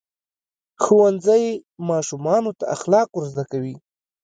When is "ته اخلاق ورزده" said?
2.59-3.43